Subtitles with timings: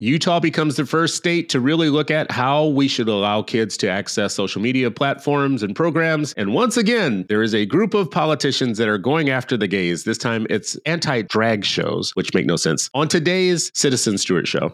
[0.00, 3.90] Utah becomes the first state to really look at how we should allow kids to
[3.90, 6.32] access social media platforms and programs.
[6.34, 10.04] And once again, there is a group of politicians that are going after the gays.
[10.04, 12.88] This time it's anti drag shows, which make no sense.
[12.94, 14.72] On today's Citizen Stewart Show.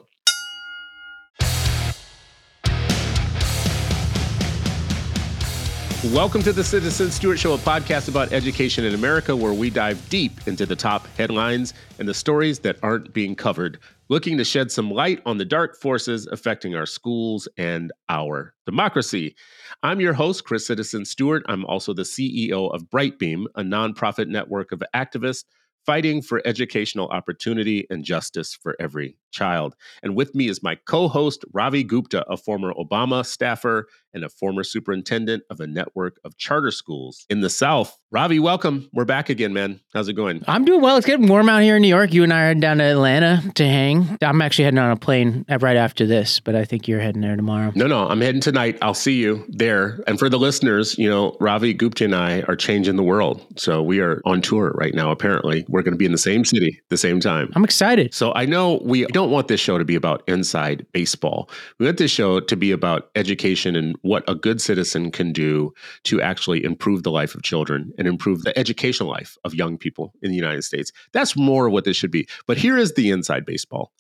[6.13, 10.07] Welcome to the Citizen Stewart Show, a podcast about education in America, where we dive
[10.11, 14.71] deep into the top headlines and the stories that aren't being covered, looking to shed
[14.71, 19.35] some light on the dark forces affecting our schools and our democracy.
[19.83, 21.43] I'm your host, Chris Citizen Stewart.
[21.49, 25.45] I'm also the CEO of Brightbeam, a nonprofit network of activists
[25.87, 29.75] fighting for educational opportunity and justice for every child.
[30.03, 34.29] And with me is my co host, Ravi Gupta, a former Obama staffer and a
[34.29, 37.99] former superintendent of a network of charter schools in the South.
[38.13, 38.89] Ravi, welcome.
[38.93, 39.81] We're back again, man.
[39.93, 40.45] How's it going?
[40.47, 40.97] I'm doing well.
[40.97, 42.15] It's getting warm out here in New York.
[42.15, 44.17] You and I are down to Atlanta to hang.
[44.23, 47.35] I'm actually heading on a plane right after this, but I think you're heading there
[47.35, 47.73] tomorrow.
[47.75, 48.79] No, no, I'm heading tonight.
[48.81, 50.01] I'll see you there.
[50.07, 53.45] And for the listeners, you know, Ravi Gupta and I are changing the world.
[53.57, 55.65] So we are on tour right now, apparently.
[55.75, 57.51] We're going to be in the same city the same time.
[57.57, 58.15] I'm excited.
[58.15, 61.51] So I know we don't want this show to be about inside baseball.
[61.81, 65.75] We want this show to be about education and what a good citizen can do
[66.05, 70.15] to actually improve the life of children and improve the educational life of young people
[70.23, 70.93] in the United States.
[71.13, 72.29] That's more what this should be.
[72.47, 73.91] But here is the inside baseball.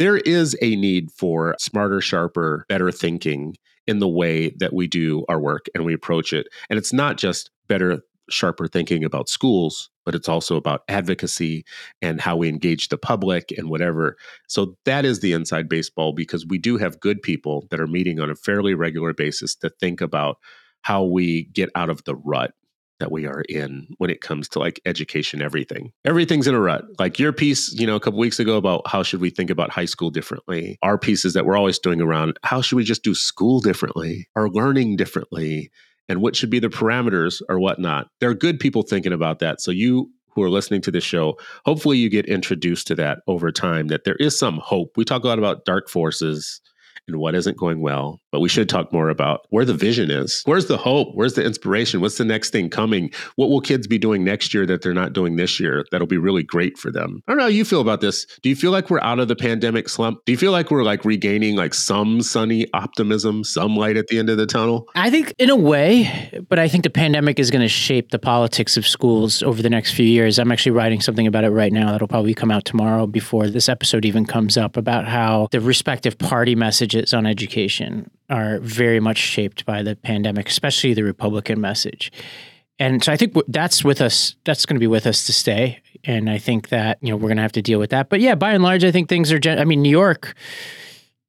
[0.00, 3.54] There is a need for smarter, sharper, better thinking
[3.86, 6.48] in the way that we do our work and we approach it.
[6.68, 8.00] And it's not just better
[8.32, 11.64] sharper thinking about schools, but it's also about advocacy
[12.02, 14.16] and how we engage the public and whatever.
[14.48, 18.20] So that is the inside baseball because we do have good people that are meeting
[18.20, 20.38] on a fairly regular basis to think about
[20.82, 22.52] how we get out of the rut
[23.00, 26.84] that we are in when it comes to like education everything everything's in a rut
[26.98, 29.70] like your piece you know a couple weeks ago about how should we think about
[29.70, 33.14] high school differently our pieces that we're always doing around how should we just do
[33.14, 35.70] school differently or learning differently
[36.10, 38.08] and what should be the parameters or whatnot.
[38.18, 39.60] There are good people thinking about that.
[39.60, 43.52] So you who are listening to this show, hopefully you get introduced to that over
[43.52, 44.96] time, that there is some hope.
[44.96, 46.60] We talk a lot about dark forces
[47.12, 48.20] and what isn't going well.
[48.32, 50.42] But we should talk more about where the vision is.
[50.44, 51.08] Where's the hope?
[51.14, 52.00] Where's the inspiration?
[52.00, 53.10] What's the next thing coming?
[53.36, 56.18] What will kids be doing next year that they're not doing this year that'll be
[56.18, 57.22] really great for them?
[57.26, 58.26] I don't know how you feel about this.
[58.42, 60.24] Do you feel like we're out of the pandemic slump?
[60.26, 64.18] Do you feel like we're like regaining like some sunny optimism, some light at the
[64.18, 64.88] end of the tunnel?
[64.94, 68.18] I think in a way, but I think the pandemic is going to shape the
[68.18, 70.38] politics of schools over the next few years.
[70.38, 73.68] I'm actually writing something about it right now that'll probably come out tomorrow before this
[73.68, 79.18] episode even comes up about how the respective party messages on education are very much
[79.18, 82.12] shaped by the pandemic, especially the Republican message.
[82.78, 84.36] And so I think that's with us.
[84.44, 85.82] That's going to be with us to stay.
[86.04, 88.08] And I think that you know we're going to have to deal with that.
[88.08, 89.38] But yeah, by and large, I think things are.
[89.38, 90.34] Gen- I mean, New York.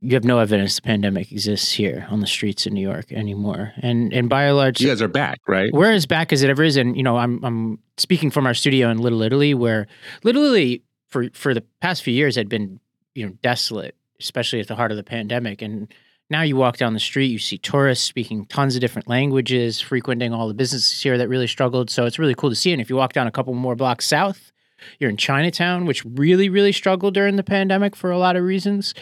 [0.04, 3.74] You have no evidence the pandemic exists here on the streets in New York anymore.
[3.84, 5.70] And and by and large, you guys are back, right?
[5.72, 6.76] We're as back as it ever is.
[6.78, 9.88] And you know, I'm I'm speaking from our studio in Little Italy, where
[10.24, 12.80] Little Italy for for the past few years had been
[13.14, 15.62] you know desolate, especially at the heart of the pandemic.
[15.62, 15.94] And
[16.30, 20.34] now you walk down the street, you see tourists speaking tons of different languages, frequenting
[20.34, 21.90] all the businesses here that really struggled.
[21.90, 22.72] So it's really cool to see.
[22.72, 24.52] And if you walk down a couple more blocks south,
[25.00, 28.94] you're in Chinatown, which really, really struggled during the pandemic for a lot of reasons.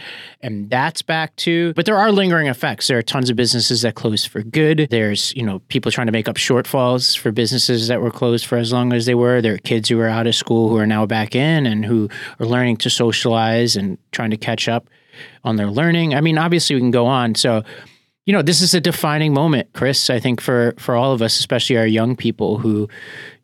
[0.41, 1.73] And that's back too.
[1.73, 2.87] But there are lingering effects.
[2.87, 4.87] There are tons of businesses that closed for good.
[4.89, 8.57] There's, you know, people trying to make up shortfalls for businesses that were closed for
[8.57, 9.41] as long as they were.
[9.41, 12.09] There are kids who are out of school who are now back in and who
[12.39, 14.89] are learning to socialize and trying to catch up
[15.43, 16.15] on their learning.
[16.15, 17.35] I mean, obviously we can go on.
[17.35, 17.63] So,
[18.25, 21.39] you know, this is a defining moment, Chris, I think for for all of us,
[21.39, 22.87] especially our young people who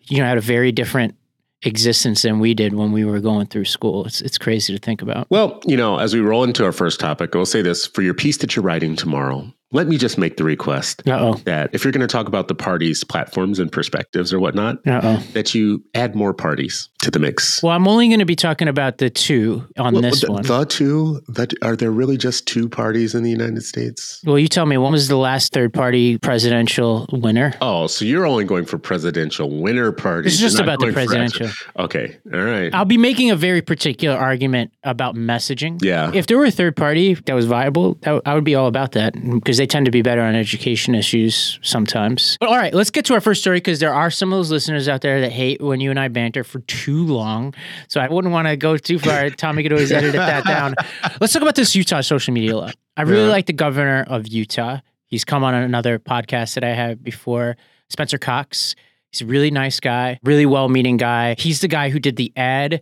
[0.07, 1.15] you know had a very different
[1.63, 4.05] existence than we did when we were going through school.
[4.05, 5.27] It's it's crazy to think about.
[5.29, 8.13] Well, you know, as we roll into our first topic, I'll say this for your
[8.13, 11.33] piece that you're writing tomorrow let me just make the request Uh-oh.
[11.43, 15.17] that if you're going to talk about the parties, platforms, and perspectives or whatnot, Uh-oh.
[15.33, 17.61] that you add more parties to the mix.
[17.61, 20.43] Well, I'm only going to be talking about the two on well, this the, one.
[20.43, 21.21] The two?
[21.27, 24.21] That are there really just two parties in the United States?
[24.25, 24.77] Well, you tell me.
[24.77, 27.53] When was the last third party presidential winner?
[27.61, 30.33] Oh, so you're only going for presidential winner parties?
[30.33, 31.49] It's just about the presidential.
[31.77, 32.73] Okay, all right.
[32.73, 35.83] I'll be making a very particular argument about messaging.
[35.83, 36.11] Yeah.
[36.13, 39.13] If there were a third party that was viable, I would be all about that
[39.13, 42.37] because they tend to be better on education issues sometimes.
[42.39, 44.51] But all right, let's get to our first story because there are some of those
[44.51, 47.53] listeners out there that hate when you and I banter for too long.
[47.87, 49.29] So I wouldn't want to go too far.
[49.31, 50.75] Tommy could always edit that down.
[51.19, 52.71] Let's talk about this Utah social media law.
[52.97, 53.29] I really yeah.
[53.29, 54.79] like the governor of Utah.
[55.07, 57.57] He's come on another podcast that I had before,
[57.89, 58.75] Spencer Cox.
[59.11, 61.35] He's a really nice guy, really well meaning guy.
[61.37, 62.81] He's the guy who did the ad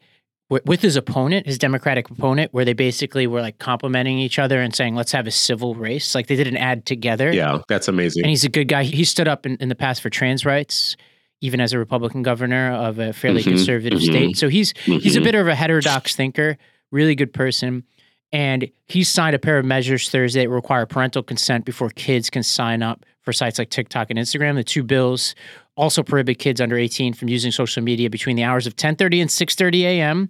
[0.66, 4.76] with his opponent, his Democratic opponent, where they basically were like complimenting each other and
[4.76, 6.16] saying, let's have a civil race.
[6.16, 7.32] Like they did an ad together.
[7.32, 8.24] Yeah, that's amazing.
[8.24, 8.84] And he's a good guy.
[8.84, 10.96] He stood up in, in the past for trans rights,
[11.42, 14.38] even as a Republican governor of a fairly Mhm, conservative mhm, state.
[14.38, 15.24] So he's he's a Mhm.
[15.24, 16.58] bit of a heterodox thinker,
[16.92, 17.84] really good person.
[18.32, 22.42] And he signed a pair of measures Thursday that require parental consent before kids can
[22.42, 24.56] sign up for sites like TikTok and Instagram.
[24.56, 25.36] The two bills
[25.76, 29.30] also prohibit kids under 18 from using social media between the hours of 10:30 and
[29.30, 30.30] 6:30 a.m.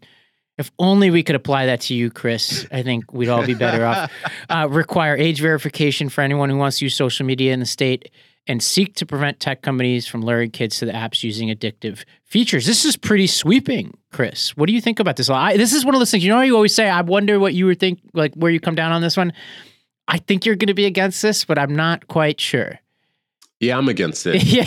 [0.57, 2.67] If only we could apply that to you, Chris.
[2.71, 4.11] I think we'd all be better off.
[4.49, 8.11] Uh, require age verification for anyone who wants to use social media in the state,
[8.45, 12.65] and seek to prevent tech companies from luring kids to the apps using addictive features.
[12.65, 14.55] This is pretty sweeping, Chris.
[14.55, 15.29] What do you think about this?
[15.29, 16.23] I, this is one of those things.
[16.23, 18.59] You know how you always say, "I wonder what you would think, like where you
[18.59, 19.33] come down on this one."
[20.07, 22.79] I think you're going to be against this, but I'm not quite sure.
[23.63, 24.43] Yeah, I'm against it.
[24.43, 24.65] yeah,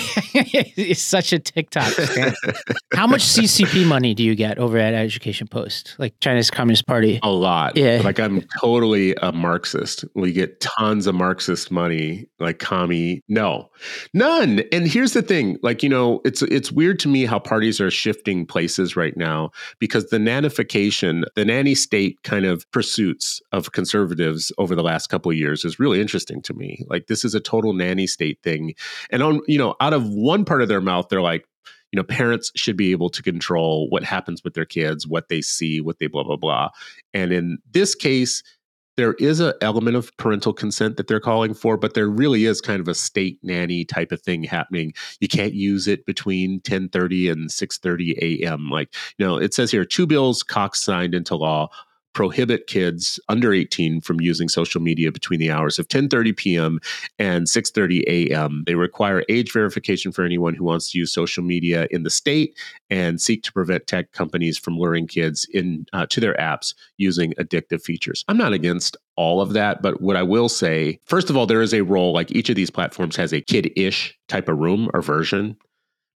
[0.76, 1.93] it's such a TikTok.
[2.94, 7.20] How much CCP money do you get over at Education Post, like China's Communist Party?
[7.22, 7.76] A lot.
[7.76, 8.00] Yeah.
[8.02, 10.04] Like I'm totally a Marxist.
[10.14, 13.22] We get tons of Marxist money, like commie.
[13.28, 13.70] No,
[14.14, 14.62] none.
[14.72, 17.90] And here's the thing: like you know, it's it's weird to me how parties are
[17.90, 24.52] shifting places right now because the nanification, the nanny state kind of pursuits of conservatives
[24.58, 26.84] over the last couple of years is really interesting to me.
[26.88, 28.75] Like this is a total nanny state thing,
[29.10, 31.46] and on you know, out of one part of their mouth, they're like
[31.92, 35.40] you know parents should be able to control what happens with their kids what they
[35.40, 36.68] see what they blah blah blah.
[37.14, 38.42] And in this case
[38.96, 42.60] there is an element of parental consent that they're calling for but there really is
[42.60, 44.92] kind of a state nanny type of thing happening.
[45.20, 48.68] You can't use it between 10:30 and 6:30 a.m.
[48.70, 51.68] like you know it says here two bills cox signed into law
[52.16, 56.80] prohibit kids under 18 from using social media between the hours of 10:30 p.m.
[57.18, 58.64] and 6:30 a.m.
[58.66, 62.56] They require age verification for anyone who wants to use social media in the state
[62.88, 67.34] and seek to prevent tech companies from luring kids in uh, to their apps using
[67.34, 68.24] addictive features.
[68.28, 71.60] I'm not against all of that, but what I will say, first of all, there
[71.60, 75.02] is a role like each of these platforms has a kid-ish type of room or
[75.02, 75.54] version,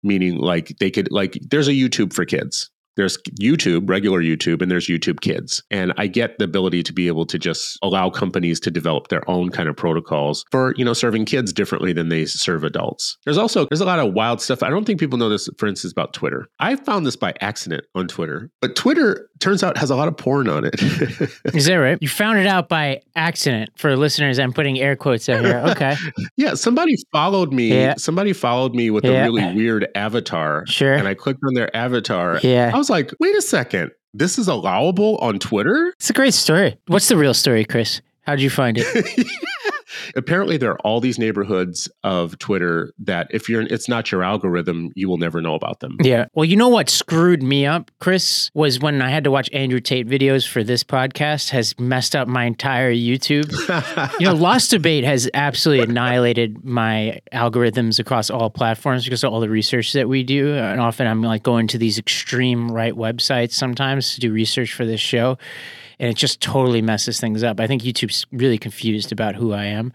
[0.01, 2.71] meaning like they could like there's a YouTube for kids.
[2.99, 5.63] There's YouTube, regular YouTube, and there's YouTube Kids.
[5.71, 9.27] And I get the ability to be able to just allow companies to develop their
[9.29, 13.17] own kind of protocols for, you know, serving kids differently than they serve adults.
[13.23, 14.63] There's also there's a lot of wild stuff.
[14.63, 16.49] I don't think people know this, for instance, about Twitter.
[16.59, 20.17] I found this by accident on Twitter, but Twitter turns out has a lot of
[20.17, 20.75] porn on it.
[21.53, 21.97] Is that right?
[22.01, 24.39] You found it out by accident for listeners.
[24.39, 25.59] I'm putting air quotes out here.
[25.69, 25.95] Okay.
[26.37, 27.69] yeah, somebody followed me.
[27.69, 27.95] Yeah.
[27.97, 29.11] Somebody followed me with Yeah.
[29.11, 30.65] a really weird avatar.
[30.67, 30.93] Sure.
[30.93, 32.39] And I clicked on their avatar.
[32.43, 32.71] Yeah.
[32.73, 33.91] I was like, wait a second.
[34.13, 35.93] This is allowable on Twitter?
[35.97, 36.77] It's a great story.
[36.87, 38.01] What's the real story, Chris?
[38.23, 38.85] How did you find it?
[40.15, 44.91] Apparently, there are all these neighborhoods of Twitter that if you're, it's not your algorithm,
[44.95, 45.97] you will never know about them.
[46.01, 46.25] Yeah.
[46.33, 49.79] Well, you know what screwed me up, Chris, was when I had to watch Andrew
[49.79, 53.51] Tate videos for this podcast has messed up my entire YouTube.
[54.19, 59.39] You know, Lost Debate has absolutely annihilated my algorithms across all platforms because of all
[59.39, 60.55] the research that we do.
[60.55, 64.85] And often I'm like going to these extreme right websites sometimes to do research for
[64.85, 65.37] this show.
[65.99, 67.59] And it just totally messes things up.
[67.59, 69.91] I think YouTube's really confused about who I am.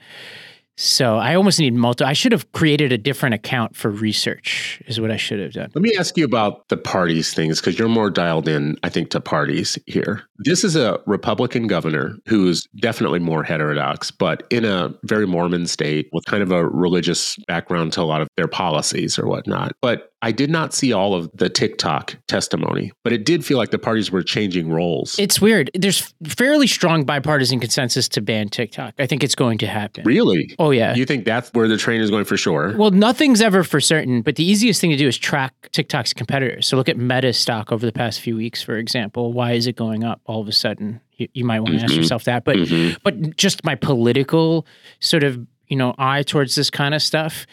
[0.76, 2.05] So I almost need multi.
[2.05, 5.71] I should have created a different account for research, is what I should have done.
[5.75, 9.11] Let me ask you about the parties things because you're more dialed in, I think,
[9.11, 10.23] to parties here.
[10.38, 16.08] This is a Republican governor who's definitely more heterodox, but in a very Mormon state
[16.13, 19.72] with kind of a religious background to a lot of their policies or whatnot.
[19.81, 23.70] But I did not see all of the TikTok testimony, but it did feel like
[23.70, 25.19] the parties were changing roles.
[25.19, 25.70] It's weird.
[25.75, 28.94] There's fairly strong bipartisan consensus to ban TikTok.
[28.99, 30.03] I think it's going to happen.
[30.05, 30.55] really?
[30.65, 30.94] Oh yeah.
[30.94, 32.75] You think that's where the train is going for sure?
[32.77, 36.67] well, nothing's ever for certain, but the easiest thing to do is track TikTok's competitors.
[36.67, 39.33] So look at Meta stock over the past few weeks, for example.
[39.33, 41.01] Why is it going up all of a sudden?
[41.17, 41.99] You, you might want to ask Mhm.
[41.99, 42.44] yourself that.
[42.44, 42.97] But Mhm.
[43.03, 44.67] but just my political
[45.01, 47.47] sort of you know eye towards this kind of stuff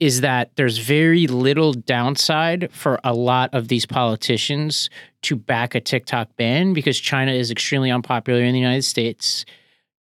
[0.00, 4.90] is that there's very little downside for a lot of these politicians
[5.22, 9.44] to back a TikTok ban because China is extremely unpopular in the United States.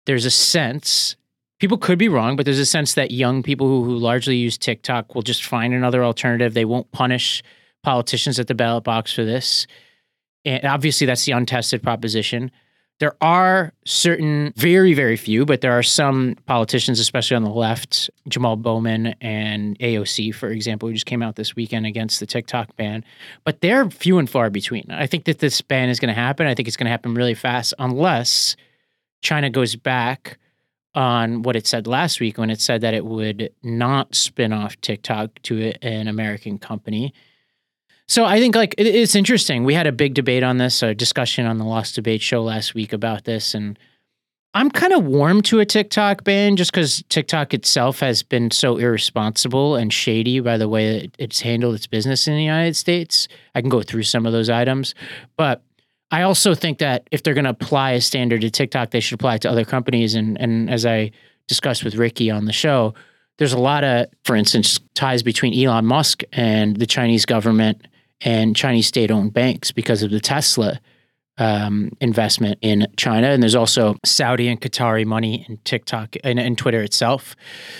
[0.05, 1.15] There's a sense,
[1.59, 4.57] people could be wrong, but there's a sense that young people who, who largely use
[4.57, 6.53] TikTok will just find another alternative.
[6.53, 7.43] They won't punish
[7.83, 9.67] politicians at the ballot box for this.
[10.45, 12.51] And obviously, that's the untested proposition.
[12.99, 18.09] There are certain, very, very few, but there are some politicians, especially on the left,
[18.27, 22.75] Jamal Bowman and AOC, for example, who just came out this weekend against the TikTok
[22.75, 23.05] ban.
[23.43, 24.87] But they're few and far between.
[24.89, 26.47] I think that this ban is going to happen.
[26.47, 28.55] I think it's going to happen really fast unless
[29.21, 30.39] China goes back
[30.97, 34.81] on what it said last week when it said that it would not spin off
[34.81, 37.13] TikTok to an American company.
[38.07, 39.63] So I think like it's interesting.
[39.63, 42.73] We had a big debate on this, a discussion on the Lost Debate show last
[42.73, 43.77] week about this, and
[44.55, 48.77] I'm kind of warm to a TikTok ban just because TikTok itself has been so
[48.77, 53.27] irresponsible and shady by the way it's handled its business in the United States.
[53.53, 54.95] I can go through some of those items,
[55.35, 55.61] but
[56.09, 59.15] I also think that if they're going to apply a standard to TikTok, they should
[59.15, 60.15] apply it to other companies.
[60.15, 61.11] And and as I
[61.47, 62.93] discussed with Ricky on the show,
[63.37, 67.87] there's a lot of, for instance, ties between Elon Musk and the Chinese government
[68.21, 70.79] and Chinese state-owned banks because of the Tesla
[71.37, 76.57] um, investment in China, and there's also Saudi and Qatari money in TikTok and, and
[76.57, 77.35] Twitter itself.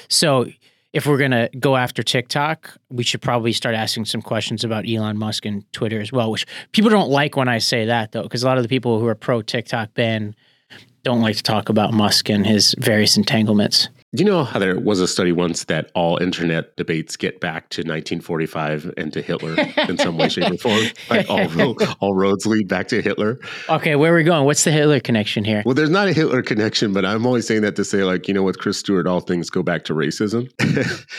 [0.10, 0.46] So
[0.94, 4.88] if we're going to go after TikTok, we should probably start asking some questions about
[4.88, 8.24] Elon Musk and Twitter as well, which people don't like when I say that, though,
[8.24, 10.36] because a lot of the people who are pro TikTok ban
[11.04, 13.90] don't like to talk about Musk and his various entanglements.
[14.16, 17.68] Do you know how there was a study once that all internet debates get back
[17.72, 19.58] to 1945 and to Hitler
[19.90, 20.78] in some way, shape, or form?
[21.10, 23.38] Like all, all roads lead back to Hitler.
[23.70, 24.46] Okay, where are we going?
[24.46, 25.62] What's the Hitler connection here?
[25.66, 28.34] Well, there's not a Hitler connection, but I'm only saying that to say, like, you
[28.34, 30.50] know, with Chris Stewart, all things go back to racism.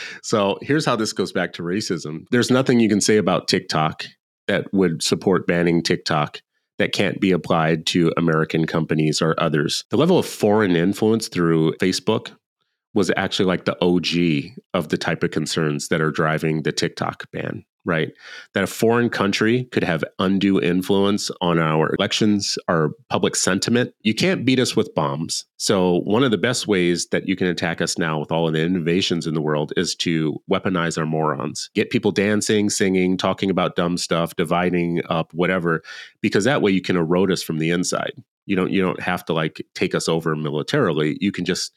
[0.23, 2.25] so here's how this goes back to racism.
[2.31, 4.05] There's nothing you can say about TikTok
[4.47, 6.41] that would support banning TikTok
[6.79, 9.83] that can't be applied to American companies or others.
[9.91, 12.31] The level of foreign influence through Facebook
[12.93, 17.29] was actually like the OG of the type of concerns that are driving the TikTok
[17.31, 18.11] ban, right?
[18.53, 23.93] That a foreign country could have undue influence on our elections, our public sentiment.
[24.01, 25.45] You can't beat us with bombs.
[25.57, 28.53] So, one of the best ways that you can attack us now with all of
[28.53, 33.51] the innovations in the world is to weaponize our morons, get people dancing, singing, talking
[33.51, 35.83] about dumb stuff, dividing up, whatever,
[36.21, 38.13] because that way you can erode us from the inside.
[38.47, 41.19] You don't you don't have to like take us over militarily.
[41.21, 41.71] You can just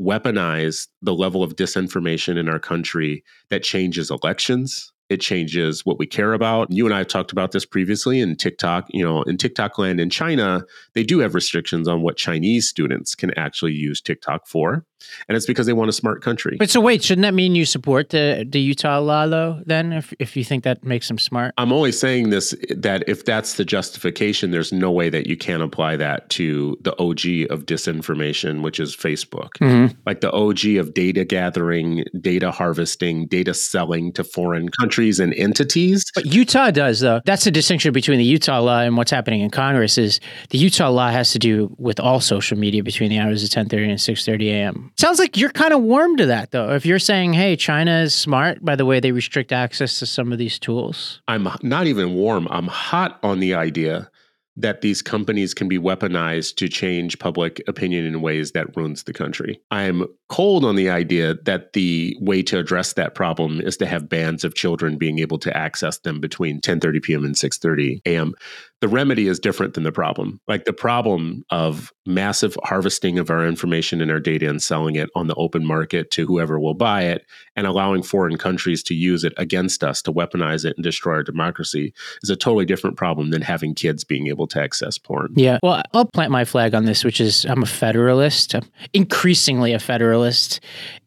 [0.00, 6.06] weaponize the level of disinformation in our country that changes elections it changes what we
[6.06, 6.70] care about.
[6.70, 8.86] You and I have talked about this previously in TikTok.
[8.88, 13.14] You know, in TikTok land in China, they do have restrictions on what Chinese students
[13.14, 14.86] can actually use TikTok for.
[15.28, 16.56] And it's because they want a smart country.
[16.58, 20.12] But so wait, shouldn't that mean you support the, the Utah law though, then, if,
[20.18, 21.54] if you think that makes them smart?
[21.58, 25.60] I'm only saying this that if that's the justification, there's no way that you can
[25.60, 29.50] apply that to the OG of disinformation, which is Facebook.
[29.60, 29.96] Mm-hmm.
[30.06, 35.34] Like the OG of data gathering, data harvesting, data selling to foreign countries countries and
[35.34, 36.04] entities.
[36.14, 37.20] But Utah does, though.
[37.24, 39.98] That's the distinction between the Utah law and what's happening in Congress.
[39.98, 43.50] Is the Utah law has to do with all social media between the hours of
[43.50, 44.91] ten thirty and six thirty a.m.
[44.96, 46.74] Sounds like you're kind of warm to that, though.
[46.74, 50.32] If you're saying, "Hey, China is smart by the way they restrict access to some
[50.32, 52.46] of these tools," I'm not even warm.
[52.50, 54.10] I'm hot on the idea
[54.54, 59.12] that these companies can be weaponized to change public opinion in ways that ruins the
[59.12, 59.58] country.
[59.70, 64.10] I'm cold on the idea that the way to address that problem is to have
[64.10, 67.24] bands of children being able to access them between 10:30 p.m.
[67.24, 68.34] and 6:30 a.m.
[68.82, 70.40] The remedy is different than the problem.
[70.48, 75.08] Like the problem of massive harvesting of our information and our data and selling it
[75.14, 77.24] on the open market to whoever will buy it
[77.54, 81.22] and allowing foreign countries to use it against us to weaponize it and destroy our
[81.22, 85.32] democracy is a totally different problem than having kids being able to access porn.
[85.36, 85.60] Yeah.
[85.62, 89.78] Well, I'll plant my flag on this, which is I'm a federalist, I'm increasingly a
[89.78, 90.58] federalist.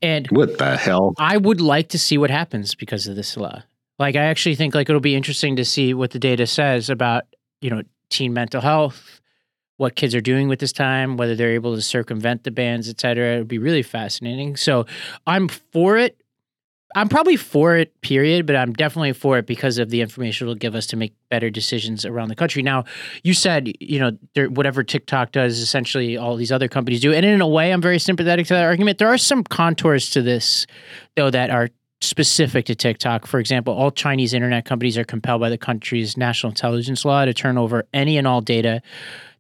[0.02, 1.14] And what the hell?
[1.20, 3.64] I would like to see what happens because of this law.
[4.00, 7.24] Like, I actually think like it'll be interesting to see what the data says about,
[7.62, 9.22] you know, teen mental health,
[9.78, 13.00] what kids are doing with this time, whether they're able to circumvent the bans, et
[13.00, 13.36] cetera.
[13.36, 14.56] It would be really fascinating.
[14.56, 14.86] So
[15.28, 16.22] I'm for it.
[16.96, 20.56] I'm probably for it, period, but I'm definitely for it because of the information it'll
[20.56, 22.64] give us to make better decisions around the country.
[22.64, 22.86] Now,
[23.22, 27.12] you said, you know, there, whatever TikTok does, essentially all these other companies do.
[27.12, 28.98] And in a way, I'm very sympathetic to that argument.
[28.98, 30.68] There are some contours to this,
[31.18, 31.70] though, that are
[32.02, 33.26] specific to TikTok.
[33.26, 37.34] For example, all Chinese internet companies are compelled by the country's national intelligence law to
[37.34, 38.82] turn over any and all data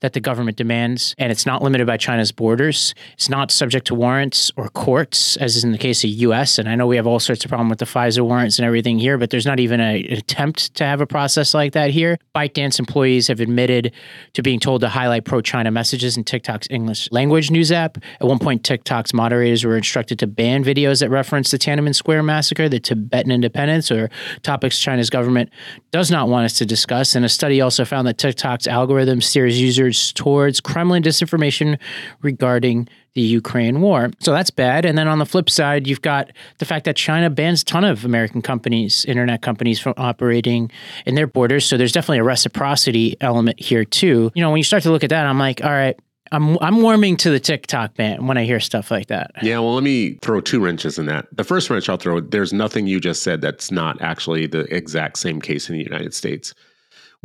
[0.06, 2.94] that the government demands, and it's not limited by China's borders.
[3.14, 6.60] It's not subject to warrants or courts, as is in the case of U.S.
[6.60, 9.00] And I know we have all sorts of problem with the FISA warrants and everything
[9.00, 12.20] here, but there's not even a, an attempt to have a process like that here.
[12.36, 13.94] ByteDance employees have admitted
[14.34, 17.98] to being told to highlight pro-China messages in TikTok's English language news app.
[18.22, 22.22] At one point, TikTok's moderators were instructed to ban videos that reference the Tiananmen Square
[22.22, 24.12] massacre, the Tibetan independence, or
[24.44, 25.50] topics China's government
[25.90, 27.16] does not want us to discuss.
[27.16, 31.80] And a study also found that TikTok's algorithm steers users towards Kremlin disinformation
[32.22, 34.12] regarding the Ukraine war.
[34.20, 34.86] So that's bad.
[34.86, 37.86] And then on the flip side, you've got the fact that China bans a ton
[37.86, 40.70] of American companies, internet companies from operating
[41.06, 41.66] in their borders.
[41.66, 44.32] So there's definitely a reciprocity element here too.
[44.36, 45.98] You know, when you start to look at that, I'm like, all right,
[46.32, 49.32] I'm I'm warming to the TikTok ban when I hear stuff like that.
[49.42, 51.28] Yeah, well, let me throw two wrenches in that.
[51.32, 55.20] The first wrench I'll throw, there's nothing you just said that's not actually the exact
[55.20, 56.54] same case in the United States.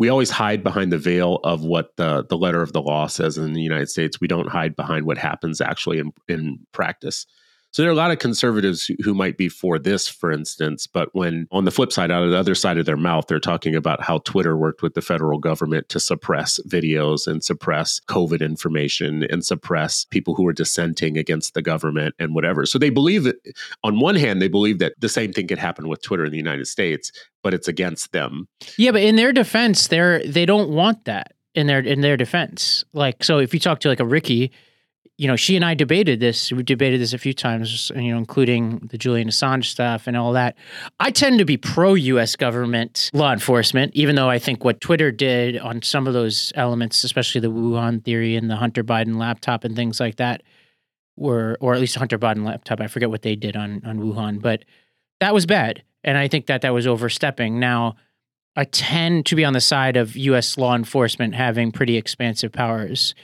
[0.01, 3.37] We always hide behind the veil of what the, the letter of the law says
[3.37, 4.19] in the United States.
[4.19, 7.27] We don't hide behind what happens actually in, in practice.
[7.73, 11.15] So there are a lot of conservatives who might be for this, for instance, but
[11.15, 13.77] when on the flip side, out of the other side of their mouth, they're talking
[13.77, 19.25] about how Twitter worked with the federal government to suppress videos and suppress COVID information
[19.31, 22.67] and suppress people who are dissenting against the government and whatever.
[22.67, 23.37] So they believe that,
[23.85, 26.39] on one hand, they believe that the same thing could happen with Twitter in the
[26.39, 27.13] United States,
[27.43, 28.49] but it's against them.
[28.79, 32.85] Yeah, but in their defense, they're they don't want that in their in their defense.
[32.93, 34.51] Like, so if you talk to like a Ricky
[35.21, 36.51] you know, she and I debated this.
[36.51, 40.33] We debated this a few times, you know, including the Julian Assange stuff and all
[40.33, 40.57] that.
[40.99, 45.13] I tend to be pro US government law enforcement, even though I think what Twitter
[45.13, 49.63] did on some of those elements, especially the Wuhan theory and the Hunter Biden laptop
[49.63, 50.43] and things like that,
[51.19, 52.81] were, or at least Hunter Biden laptop.
[52.81, 54.65] I forget what they did on, on Wuhan, but
[55.21, 55.83] that was bad.
[56.03, 57.61] And I think that that was overstepping.
[57.61, 57.97] Now,
[58.57, 63.15] I tend to be on the side of US law enforcement having pretty expansive powers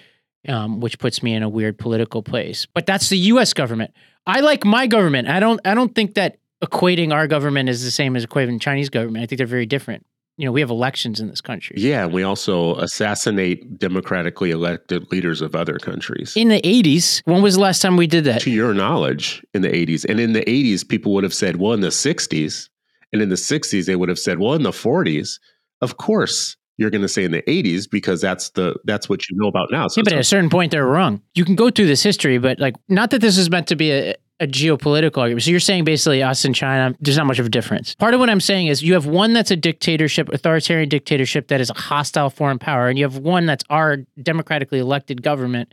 [0.48, 2.66] um, which puts me in a weird political place.
[2.66, 3.52] But that's the U.S.
[3.52, 3.92] government.
[4.26, 5.28] I like my government.
[5.28, 5.60] I don't.
[5.64, 9.22] I don't think that equating our government is the same as equating Chinese government.
[9.22, 10.06] I think they're very different.
[10.38, 11.76] You know, we have elections in this country.
[11.78, 16.36] Yeah, we also assassinate democratically elected leaders of other countries.
[16.36, 18.42] In the 80s, when was the last time we did that?
[18.42, 20.04] To your knowledge, in the 80s.
[20.06, 22.68] And in the 80s, people would have said, well, in the 60s.
[23.14, 25.38] And in the 60s, they would have said, well, in the 40s.
[25.80, 29.36] Of course, you're going to say in the 80s because that's the that's what you
[29.36, 29.88] know about now.
[29.88, 31.22] So yeah, but at a certain point they're wrong.
[31.34, 33.92] You can go through this history, but like not that this is meant to be
[33.92, 35.42] a, a geopolitical argument.
[35.44, 37.94] So you're saying basically us and China, there's not much of a difference.
[37.94, 41.60] Part of what I'm saying is you have one that's a dictatorship, authoritarian dictatorship that
[41.60, 45.72] is a hostile foreign power, and you have one that's our democratically elected government.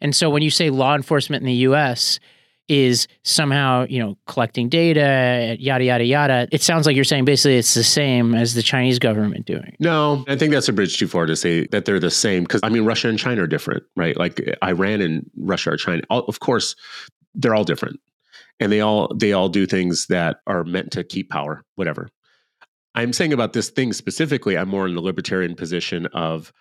[0.00, 2.20] And so when you say law enforcement in the US,
[2.68, 6.48] is somehow you know collecting data yada yada yada.
[6.50, 9.76] It sounds like you're saying basically it's the same as the chinese government doing.
[9.78, 12.60] No i think that's a bridge too far to say that they're the same because
[12.62, 14.16] i mean russia and china are different right?
[14.16, 16.74] Like iran and russia are china all, of course
[17.34, 18.00] they're all different.
[18.60, 22.08] And they all they all do things that are meant to keep power whatever.
[22.94, 26.52] I'm saying about this thing specifically i'm more in the libertarian position of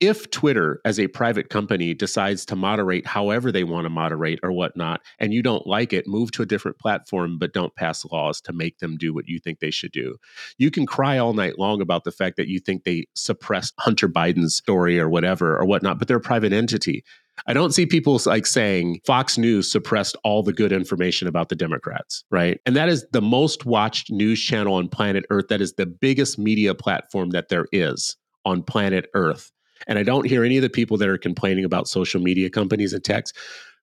[0.00, 4.52] if Twitter, as a private company, decides to moderate however they want to moderate or
[4.52, 8.40] whatnot, and you don't like it, move to a different platform, but don't pass laws
[8.42, 10.16] to make them do what you think they should do.
[10.58, 14.08] You can cry all night long about the fact that you think they suppressed Hunter
[14.08, 17.02] Biden's story or whatever or whatnot, but they're a private entity.
[17.46, 21.56] I don't see people like saying Fox News suppressed all the good information about the
[21.56, 22.60] Democrats, right?
[22.64, 25.48] And that is the most watched news channel on planet Earth.
[25.48, 29.52] That is the biggest media platform that there is on planet Earth.
[29.86, 32.92] And I don't hear any of the people that are complaining about social media companies
[32.92, 33.32] and techs.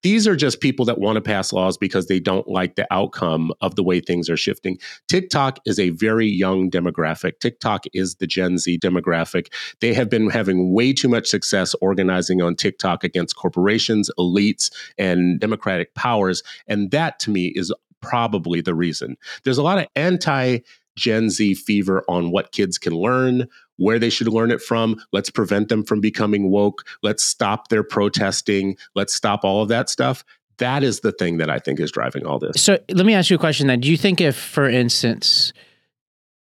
[0.04, 3.52] These are just people that want to pass laws because they don't like the outcome
[3.62, 4.78] of the way things are shifting.
[5.08, 7.40] TikTok is a very young demographic.
[7.40, 9.50] TikTok is the Gen Z demographic.
[9.80, 15.40] They have been having way too much success organizing on TikTok against corporations, elites, and
[15.40, 16.42] democratic powers.
[16.68, 19.16] And that to me is probably the reason.
[19.44, 20.58] There's a lot of anti
[20.96, 25.00] Gen Z fever on what kids can learn, where they should learn it from.
[25.12, 26.84] Let's prevent them from becoming woke.
[27.02, 28.76] Let's stop their protesting.
[28.94, 30.24] Let's stop all of that stuff.
[30.58, 32.62] That is the thing that I think is driving all this.
[32.62, 33.80] So let me ask you a question then.
[33.80, 35.52] Do you think if, for instance,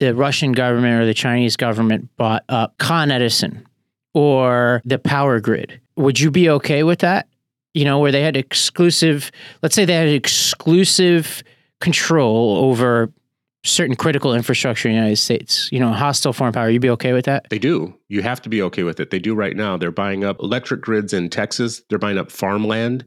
[0.00, 3.64] the Russian government or the Chinese government bought up Con Edison
[4.12, 7.28] or the power grid, would you be okay with that?
[7.72, 9.30] You know, where they had exclusive,
[9.62, 11.44] let's say they had exclusive
[11.80, 13.12] control over
[13.62, 17.12] certain critical infrastructure in the United States, you know, hostile foreign power, you'd be okay
[17.12, 17.46] with that?
[17.50, 17.94] They do.
[18.08, 19.10] You have to be okay with it.
[19.10, 19.76] They do right now.
[19.76, 21.82] They're buying up electric grids in Texas.
[21.88, 23.04] They're buying up farmland.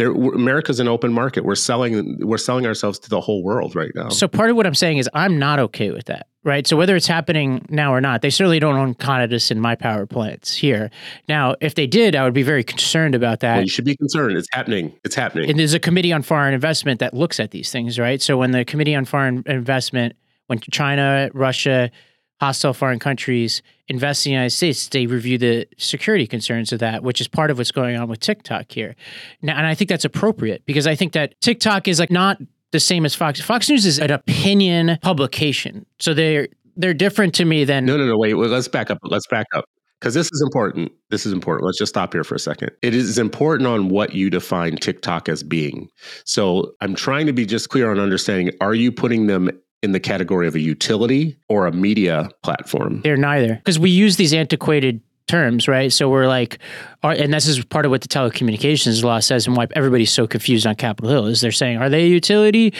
[0.00, 1.44] They're, America's an open market.
[1.44, 4.08] We're selling we're selling ourselves to the whole world right now.
[4.08, 6.66] So part of what I'm saying is I'm not okay with that right?
[6.66, 10.06] So whether it's happening now or not, they certainly don't own Con Edison my power
[10.06, 10.90] plants here.
[11.28, 13.56] Now, if they did, I would be very concerned about that.
[13.56, 14.38] Well, you should be concerned.
[14.38, 14.94] It's happening.
[15.04, 15.50] It's happening.
[15.50, 18.22] And there's a committee on foreign investment that looks at these things, right?
[18.22, 21.90] So when the committee on foreign investment, when China, Russia,
[22.40, 27.02] hostile foreign countries invest in the United States, they review the security concerns of that,
[27.02, 28.96] which is part of what's going on with TikTok here.
[29.42, 32.38] Now, and I think that's appropriate because I think that TikTok is like not
[32.70, 33.40] the same as Fox.
[33.40, 38.06] Fox News is an opinion publication, so they're they're different to me than no, no,
[38.06, 38.16] no.
[38.16, 38.98] Wait, wait let's back up.
[39.02, 39.64] Let's back up
[40.00, 40.92] because this is important.
[41.10, 41.66] This is important.
[41.66, 42.70] Let's just stop here for a second.
[42.80, 45.88] It is important on what you define TikTok as being.
[46.24, 48.54] So I'm trying to be just clear on understanding.
[48.60, 49.50] Are you putting them
[49.82, 53.00] in the category of a utility or a media platform?
[53.02, 55.92] They're neither because we use these antiquated terms, right?
[55.92, 56.58] So we're like,
[57.02, 60.66] and this is part of what the telecommunications law says and why everybody's so confused
[60.66, 62.74] on Capitol Hill is they're saying, are they a utility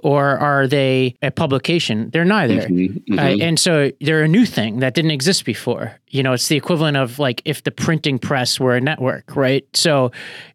[0.00, 2.10] or are they a publication?
[2.10, 2.62] They're neither.
[2.62, 3.18] Mm-hmm, mm-hmm.
[3.18, 5.98] Uh, and so they're a new thing that didn't exist before.
[6.08, 9.64] You know, it's the equivalent of like if the printing press were a network, right?
[9.74, 10.10] So,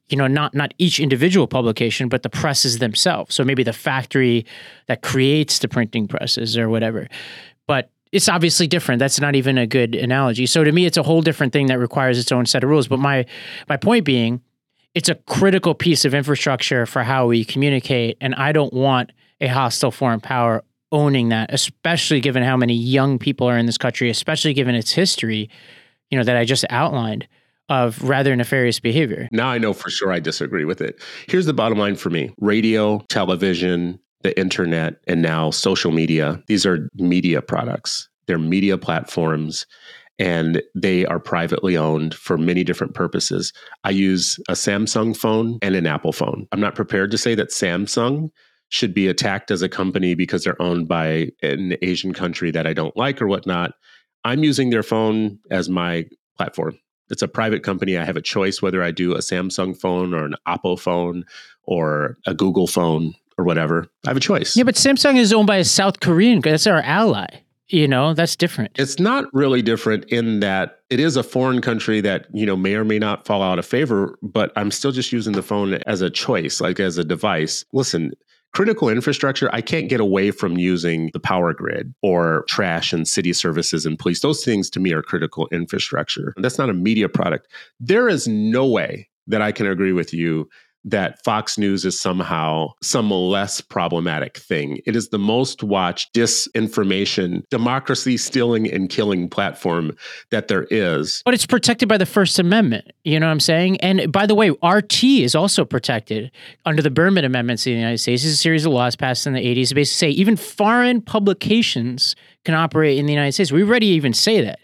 [0.10, 3.36] you know, not not each individual publication, but the presses themselves.
[3.36, 4.46] So maybe the factory
[4.88, 7.08] that creates the printing presses or whatever.
[7.68, 9.00] But it's obviously different.
[9.00, 10.46] That's not even a good analogy.
[10.46, 12.88] So to me, it's a whole different thing that requires its own set of rules.
[12.88, 13.26] But my
[13.68, 14.42] my point being,
[14.96, 19.48] it's a critical piece of infrastructure for how we communicate, and I don't want a
[19.48, 24.10] hostile foreign power owning that, especially given how many young people are in this country,
[24.10, 25.50] especially given its history,
[26.10, 27.28] you know, that I just outlined
[27.70, 29.28] of rather nefarious behavior.
[29.32, 31.02] Now I know for sure I disagree with it.
[31.28, 36.42] Here's the bottom line for me radio, television, the internet, and now social media.
[36.48, 39.66] These are media products, they're media platforms.
[40.20, 43.54] And they are privately owned for many different purposes.
[43.84, 46.48] I use a Samsung phone and an Apple phone.
[46.52, 48.32] I'm not prepared to say that Samsung
[48.70, 52.74] should be attacked as a company because they're owned by an Asian country that I
[52.74, 53.74] don't like or whatnot.
[54.24, 56.80] I'm using their phone as my platform.
[57.10, 57.98] It's a private company.
[57.98, 61.26] I have a choice whether I do a Samsung phone or an Oppo phone
[61.64, 63.88] or a Google phone or whatever.
[64.06, 64.56] I have a choice.
[64.56, 66.42] Yeah, but Samsung is owned by a South Korean.
[66.42, 67.28] That's our ally.
[67.70, 68.72] You know, that's different.
[68.76, 72.76] It's not really different in that it is a foreign country that, you know, may
[72.76, 76.02] or may not fall out of favor, but I'm still just using the phone as
[76.02, 77.66] a choice, like as a device.
[77.74, 78.14] Listen,
[78.54, 83.34] critical infrastructure, I can't get away from using the power grid or trash and city
[83.34, 84.22] services and police.
[84.22, 86.34] Those things to me are critical infrastructure.
[86.38, 87.48] That's not a media product.
[87.80, 90.50] There is no way that I can agree with you
[90.88, 94.80] that Fox News is somehow some less problematic thing.
[94.86, 99.96] It is the most watched disinformation, democracy stealing and killing platform
[100.32, 101.22] that there is.
[101.26, 102.92] But it's protected by the First Amendment.
[103.04, 103.78] You know what I'm saying?
[103.82, 106.32] And by the way, RT is also protected
[106.66, 108.24] under the Berman Amendments in the United States.
[108.24, 112.16] It's a series of laws passed in the 80s to basically say even foreign publications
[112.46, 113.52] can operate in the United States.
[113.52, 114.60] We already even say that.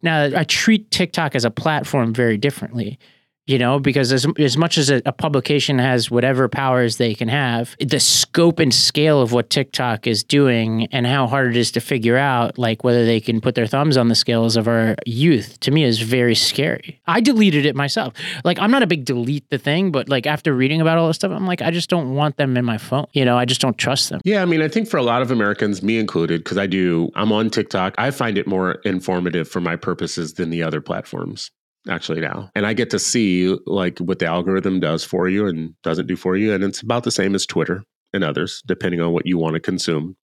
[0.00, 2.98] Now, I treat TikTok as a platform very differently
[3.46, 7.28] you know because as, as much as a, a, publication has whatever powers they can
[7.28, 11.70] have the scope and scale of what tiktok is doing and how hard it is
[11.70, 14.96] to figure out like whether they can put their thumbs on the scales of our
[15.06, 17.00] youth to me is very scary.
[17.06, 18.14] I deleted it myself.
[18.44, 21.16] Like i'm not a big delete the thing but like after reading about all this
[21.16, 23.06] stuff i'm like i just don't want them in my phone.
[23.12, 24.20] You know i just don't trust them.
[24.24, 27.10] Yeah i mean i think for a lot of americans me included because i do
[27.14, 31.50] i'm on tiktok i find it more informative for my purposes than the other platforms
[31.88, 32.50] actually now.
[32.54, 36.16] And I get to see like what the algorithm does for you and doesn't do
[36.16, 36.52] for you.
[36.52, 39.60] And it's about the same as Twitter and others, depending on what you want to
[39.60, 40.16] consume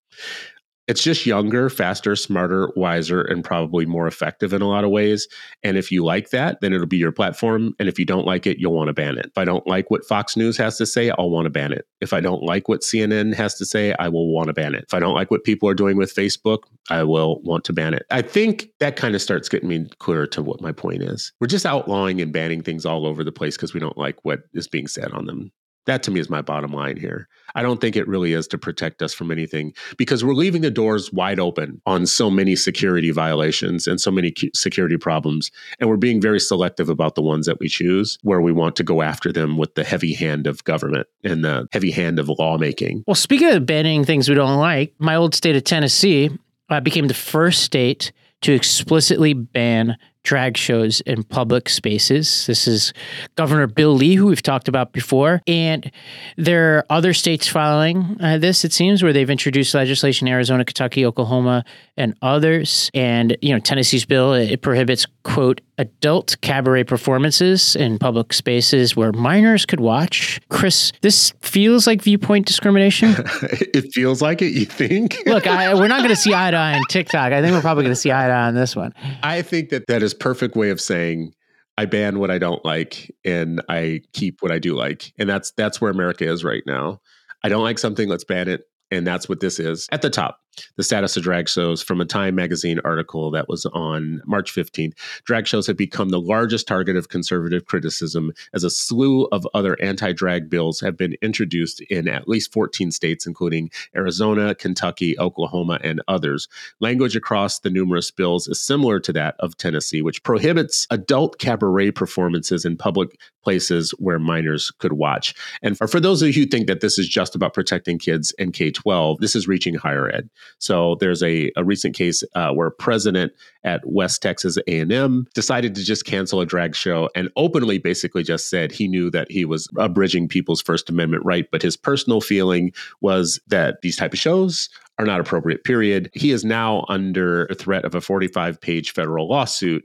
[0.88, 5.28] it's just younger, faster, smarter, wiser, and probably more effective in a lot of ways.
[5.64, 7.74] And if you like that, then it'll be your platform.
[7.80, 9.28] And if you don't like it, you'll want to ban it.
[9.28, 11.88] If I don't like what Fox News has to say, I'll want to ban it.
[12.02, 14.84] If I don't like what CNN has to say, I will want to ban it.
[14.84, 17.94] If I don't like what people are doing with Facebook, I will want to ban
[17.94, 18.06] it.
[18.12, 21.32] I think that kind of starts getting me clearer to what my point is.
[21.40, 24.42] We're just outlawing and banning things all over the place because we don't like what
[24.54, 25.52] is being said on them.
[25.86, 27.28] That to me is my bottom line here.
[27.56, 30.72] I don't think it really is to protect us from anything because we're leaving the
[30.72, 35.52] doors wide open on so many security violations and so many security problems.
[35.80, 38.84] And we're being very selective about the ones that we choose, where we want to
[38.84, 43.04] go after them with the heavy hand of government and the heavy hand of lawmaking.
[43.06, 46.32] Well, speaking of banning things we don't like, my old state of Tennessee
[46.70, 52.48] uh, became the first state to explicitly ban drag shows in public spaces.
[52.48, 52.94] This is
[53.36, 55.42] Governor Bill Lee, who we've talked about before.
[55.48, 55.92] And
[56.38, 61.06] there are other states following uh, this, it seems, where they've introduced legislation Arizona, Kentucky,
[61.06, 61.66] Oklahoma,
[61.98, 62.90] and others.
[62.94, 69.12] And, you know, Tennessee's bill, it prohibits, quote, adult cabaret performances in public spaces where
[69.12, 70.40] minors could watch.
[70.50, 73.16] Chris, this feels like viewpoint discrimination.
[73.18, 75.18] it feels like it, you think?
[75.26, 77.34] Look, I, we're not going to see eye to eye on TikTok.
[77.34, 78.94] I think we're probably going to see eye to eye on this one.
[79.24, 81.34] I think that that is perfect way of saying
[81.78, 85.14] I ban what I don't like and I keep what I do like.
[85.18, 87.02] And that's that's where America is right now.
[87.44, 88.64] I don't like something, let's ban it.
[88.92, 89.88] And that's what this is.
[89.92, 90.40] At the top,
[90.76, 94.94] the status of drag shows from a Time magazine article that was on March 15th.
[95.26, 99.80] Drag shows have become the largest target of conservative criticism as a slew of other
[99.82, 105.80] anti drag bills have been introduced in at least 14 states, including Arizona, Kentucky, Oklahoma,
[105.84, 106.48] and others.
[106.80, 111.92] Language across the numerous bills is similar to that of Tennessee, which prohibits adult cabaret
[111.92, 115.34] performances in public places where minors could watch.
[115.62, 118.52] And for those of you who think that this is just about protecting kids in
[118.52, 120.30] K 12, this is reaching higher ed.
[120.60, 125.76] So there's a, a recent case uh, where a president at West Texas A&M decided
[125.76, 129.46] to just cancel a drag show and openly basically just said he knew that he
[129.46, 134.20] was abridging people's First Amendment right, but his personal feeling was that these type of
[134.20, 136.10] shows are not appropriate, period.
[136.14, 139.84] He is now under a threat of a 45 page federal lawsuit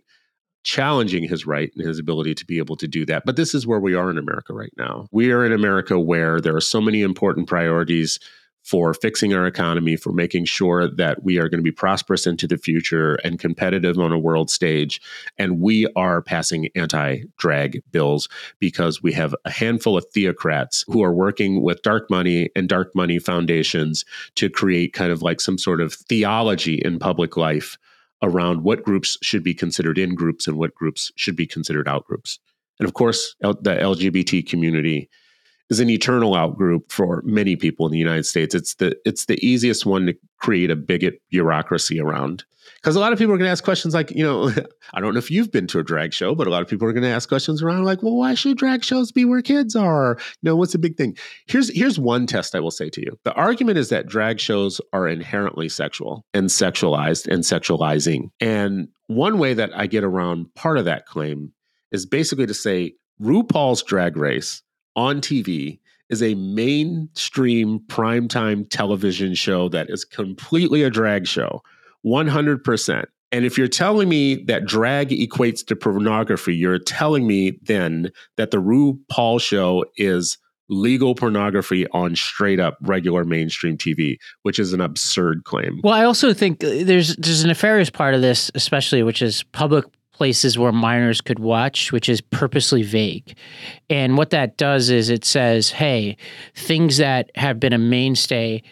[0.64, 3.24] challenging his right and his ability to be able to do that.
[3.24, 5.06] But this is where we are in America right now.
[5.12, 8.18] We are in America where there are so many important priorities
[8.68, 12.46] for fixing our economy, for making sure that we are going to be prosperous into
[12.46, 15.00] the future and competitive on a world stage.
[15.38, 18.28] And we are passing anti drag bills
[18.58, 22.94] because we have a handful of theocrats who are working with dark money and dark
[22.94, 24.04] money foundations
[24.34, 27.78] to create kind of like some sort of theology in public life
[28.22, 32.04] around what groups should be considered in groups and what groups should be considered out
[32.04, 32.38] groups.
[32.78, 35.08] And of course, the LGBT community
[35.70, 38.54] is an eternal outgroup for many people in the United States.
[38.54, 42.44] It's the it's the easiest one to create a bigot bureaucracy around.
[42.76, 44.52] Because a lot of people are going to ask questions like, you know,
[44.94, 46.86] I don't know if you've been to a drag show, but a lot of people
[46.86, 49.74] are going to ask questions around like, well, why should drag shows be where kids
[49.74, 50.16] are?
[50.20, 51.16] You know, what's the big thing?
[51.46, 53.18] Here's here's one test I will say to you.
[53.24, 58.30] The argument is that drag shows are inherently sexual and sexualized and sexualizing.
[58.40, 61.52] And one way that I get around part of that claim
[61.90, 64.62] is basically to say RuPaul's Drag Race
[64.96, 71.62] on TV is a mainstream primetime television show that is completely a drag show,
[72.04, 73.04] 100%.
[73.30, 78.50] And if you're telling me that drag equates to pornography, you're telling me then that
[78.50, 80.38] the RuPaul show is
[80.70, 85.80] legal pornography on straight up regular mainstream TV, which is an absurd claim.
[85.82, 89.42] Well, I also think uh, there's there's a nefarious part of this, especially which is
[89.44, 89.84] public
[90.18, 93.36] places where minors could watch, which is purposely vague.
[93.88, 96.16] And what that does is it says, hey,
[96.56, 98.64] things that have been a mainstay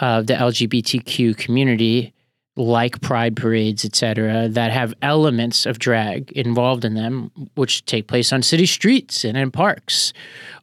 [0.00, 2.14] of the LGBTQ community,
[2.56, 8.32] like pride parades, etc., that have elements of drag involved in them, which take place
[8.32, 10.14] on city streets and in parks,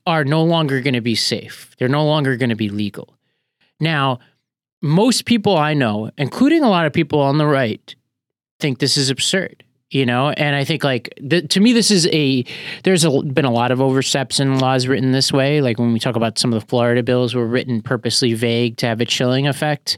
[0.08, 1.76] are no longer going to be safe.
[1.78, 3.14] They're no longer going to be legal.
[3.80, 4.18] Now,
[4.82, 7.94] most people I know, including a lot of people on the right,
[8.60, 10.30] think this is absurd you know?
[10.30, 11.14] And i think like
[11.50, 12.44] to me this is a
[12.84, 15.62] there's a, been a lot of oversteps in laws written this way.
[15.62, 18.88] Like when we talk about some of the florida bills were written purposely vague to
[18.88, 19.98] have a chilling effect.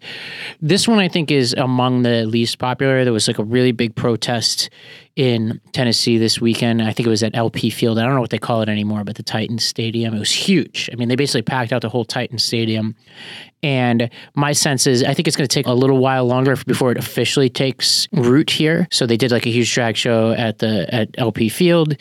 [0.62, 3.04] This one i think is among the least popular.
[3.04, 4.70] There was like a really big protest
[5.16, 6.82] in Tennessee this weekend.
[6.82, 8.00] I think it was at LP Field.
[8.00, 10.14] I don't know what they call it anymore, but the Titans Stadium.
[10.14, 10.90] It was huge.
[10.92, 12.96] I mean, they basically packed out the whole Titans Stadium.
[13.62, 16.92] And my sense is, I think it's going to take a little while longer before
[16.92, 18.88] it officially takes root here.
[18.92, 21.96] So they did like a huge drag show at the at LP Field,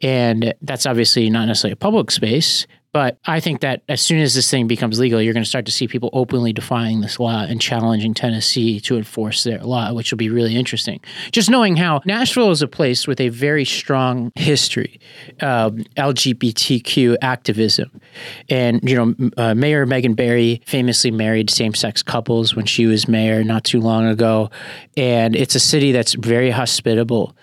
[0.00, 4.34] and that's obviously not necessarily a public space, but I think that as soon as
[4.34, 7.42] this thing becomes legal, you're going to start to see people openly defying this law
[7.42, 11.00] and challenging Tennessee to enforce their law, which will be really interesting.
[11.32, 15.00] Just knowing how Nashville is a place with a very strong history
[15.40, 18.00] LGBTQ activism.
[18.48, 23.08] And, you know, uh, Mayor Megan Barry famously married same sex couples when she was
[23.08, 24.50] mayor not too long ago.
[24.96, 27.36] And it's a city that's very hospitable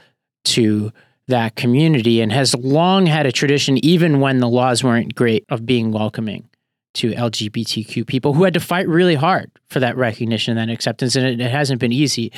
[0.45, 0.93] to
[1.27, 5.65] that community and has long had a tradition, even when the laws weren't great, of
[5.65, 6.49] being welcoming
[6.93, 11.15] to LGBTQ people who had to fight really hard for that recognition and that acceptance.
[11.15, 12.31] And it, it hasn't been easy.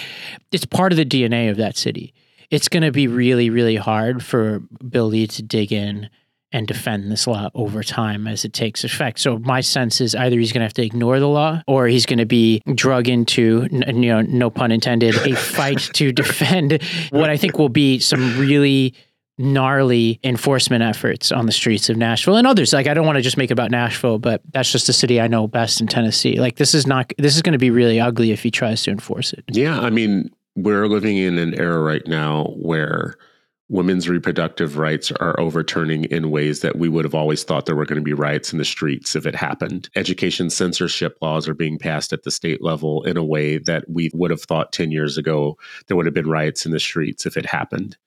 [0.52, 2.14] It's part of the DNA of that city.
[2.52, 6.10] It's going to be really, really hard for Bill Lee to dig in
[6.54, 9.20] and defend this law over time as it takes effect.
[9.20, 12.06] So my sense is either he's going to have to ignore the law or he's
[12.06, 17.30] going to be drug into, you know, no pun intended, a fight to defend what
[17.30, 18.94] I think will be some really
[19.40, 22.72] gnarly enforcement efforts on the streets of Nashville and others.
[22.72, 25.20] Like I don't want to just make it about Nashville, but that's just the city
[25.20, 26.40] I know best in Tennessee.
[26.40, 28.92] Like this is not this is going to be really ugly if he tries to
[28.92, 29.44] enforce it.
[29.50, 33.16] Yeah, I mean, we're living in an era right now where
[33.74, 37.88] women's reproductive rights are overturning in ways that we would have always thought there were
[37.88, 39.90] going to be riots in the streets if it happened.
[39.96, 44.12] Education censorship laws are being passed at the state level in a way that we
[44.14, 45.58] would have thought 10 years ago
[45.88, 47.98] there would have been riots in the streets if it happened.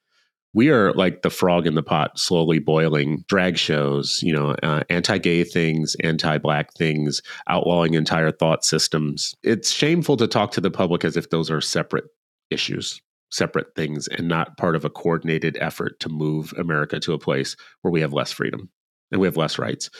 [0.55, 3.25] We are like the frog in the pot, slowly boiling.
[3.27, 9.35] Drag shows, you know, uh, anti gay things, anti black things, outlawing entire thought systems.
[9.43, 12.05] It's shameful to talk to the public as if those are separate
[12.51, 17.19] issues separate things and not part of a coordinated effort to move America to a
[17.19, 18.69] place where we have less freedom
[19.11, 19.91] and we have less rights.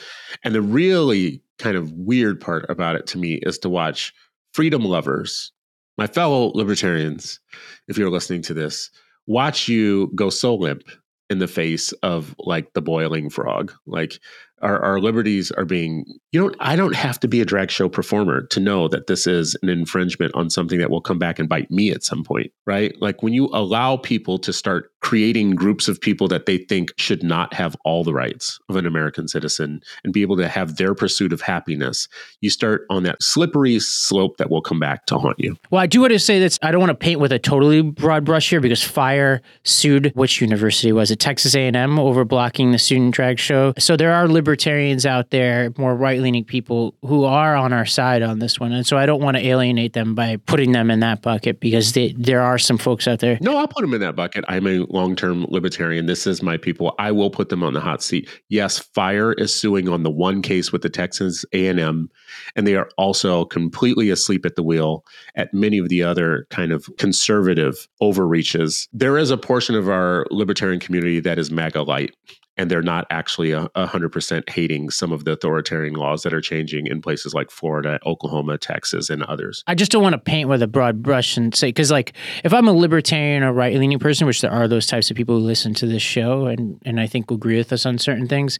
[0.43, 4.13] And the really kind of weird part about it to me is to watch
[4.53, 5.51] freedom lovers,
[5.97, 7.39] my fellow libertarians,
[7.87, 8.89] if you're listening to this,
[9.25, 10.83] watch you go so limp
[11.29, 13.73] in the face of like the boiling frog.
[13.85, 14.19] Like
[14.61, 17.87] our, our liberties are being you know i don't have to be a drag show
[17.89, 21.49] performer to know that this is an infringement on something that will come back and
[21.49, 22.93] bite me at some point right?
[23.01, 27.23] Like when you allow people to start creating groups of people that they think should
[27.23, 30.93] not have all the rights of an american citizen and be able to have their
[30.95, 32.09] pursuit of happiness
[32.41, 35.55] you start on that slippery slope that will come back to haunt you.
[35.69, 37.83] Well i do want to say that i don't want to paint with a totally
[37.83, 42.79] broad brush here because fire sued which university was it texas a&m over blocking the
[42.79, 43.73] student drag show.
[43.77, 48.21] So there are libertarians out there, more right leaning people who are on our side
[48.21, 48.71] on this one.
[48.71, 51.91] And so I don't want to alienate them by putting them in that bucket because
[51.91, 53.37] they, there are some folks out there.
[53.41, 54.45] No, I'll put them in that bucket.
[54.47, 56.05] I'm a long term libertarian.
[56.05, 56.95] This is my people.
[56.97, 58.29] I will put them on the hot seat.
[58.47, 62.09] Yes, Fire is suing on the one case with the Texans A&M,
[62.55, 65.03] and they are also completely asleep at the wheel
[65.35, 68.87] at many of the other kind of conservative overreaches.
[68.93, 72.15] There is a portion of our libertarian community that is MAGA light
[72.57, 76.33] and they're not actually uh, a, hundred percent hating some of the authoritarian laws that
[76.33, 79.63] are changing in places like Florida, Oklahoma, Texas, and others.
[79.67, 82.53] I just don't want to paint with a broad brush and say because, like, if
[82.53, 85.45] I'm a libertarian or right leaning person, which there are those types of people who
[85.45, 88.59] listen to this show and and I think agree with us on certain things,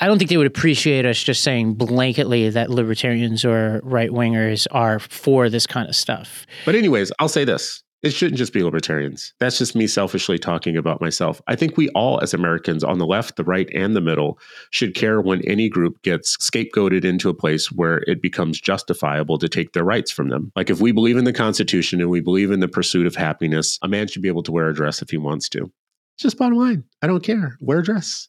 [0.00, 4.66] I don't think they would appreciate us just saying blanketly that libertarians or right wingers
[4.70, 6.46] are for this kind of stuff.
[6.64, 9.32] But anyways, I'll say this: it shouldn't just be libertarians.
[9.38, 11.40] That's just me selfishly talking about myself.
[11.46, 14.38] I think we all, as Americans on the left, the right, and the middle,
[14.70, 19.48] should care when any group gets scapegoated into a place where it becomes justifiable to
[19.48, 20.50] take their rights from them.
[20.56, 23.78] Like if we believe in the Constitution and we believe in the pursuit of happiness,
[23.82, 25.70] a man should be able to wear a dress if he wants to.
[26.16, 26.84] It's just bottom line.
[27.02, 27.56] I don't care.
[27.60, 28.28] Wear a dress.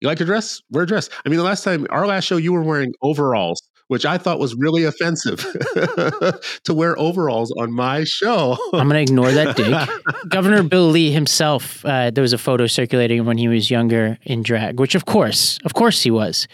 [0.00, 0.62] You like a dress?
[0.70, 1.10] Wear a dress.
[1.26, 4.38] I mean, the last time, our last show, you were wearing overalls which I thought
[4.38, 5.40] was really offensive
[6.64, 8.56] to wear overalls on my show.
[8.72, 9.74] I'm going to ignore that dig.
[10.28, 14.44] Governor Bill Lee himself, uh, there was a photo circulating when he was younger in
[14.44, 16.46] drag, which of course, of course he was.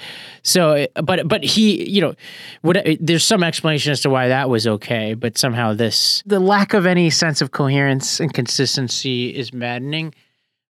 [0.44, 2.14] So, but but he, you know,
[2.62, 6.72] what, there's some explanation as to why that was okay, but somehow this, the lack
[6.72, 10.14] of any sense of coherence and consistency is maddening.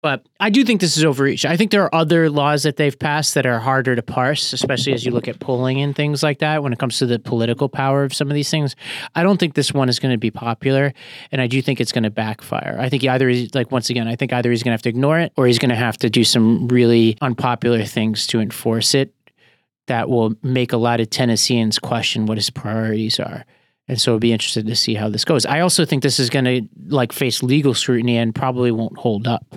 [0.01, 1.45] But I do think this is overreach.
[1.45, 4.93] I think there are other laws that they've passed that are harder to parse, especially
[4.93, 7.69] as you look at polling and things like that when it comes to the political
[7.69, 8.77] power of some of these things.
[9.17, 10.95] I don't think this one is going to be popular,
[11.33, 12.77] and I do think it's going to backfire.
[12.79, 14.89] I think either he's like once again, I think either he's going to have to
[14.89, 18.95] ignore it or he's going to have to do some really unpopular things to enforce
[18.95, 19.13] it
[19.89, 23.45] that will make a lot of Tennesseans question what his priorities are.
[23.89, 25.45] And so I'd be interested to see how this goes.
[25.45, 29.27] I also think this is going to like face legal scrutiny and probably won't hold
[29.27, 29.57] up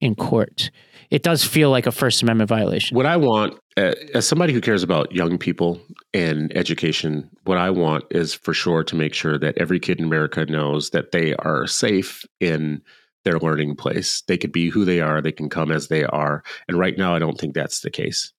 [0.00, 0.70] in court.
[1.10, 2.96] It does feel like a First Amendment violation.
[2.96, 5.80] What I want, uh, as somebody who cares about young people
[6.14, 10.04] and education, what I want is for sure to make sure that every kid in
[10.04, 12.80] America knows that they are safe in
[13.24, 14.22] their learning place.
[14.28, 16.42] They could be who they are, they can come as they are.
[16.68, 18.32] And right now, I don't think that's the case.